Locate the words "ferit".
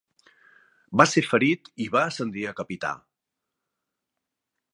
1.27-1.69